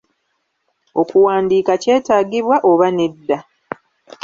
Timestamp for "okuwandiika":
1.01-1.73